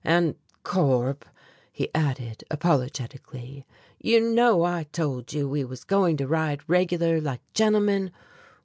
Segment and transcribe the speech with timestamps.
[0.03, 0.33] And,
[0.63, 1.25] Corp,"
[1.71, 3.67] he added apologetically,
[3.99, 8.09] "you know I told you we was going to ride regular like gentlemen?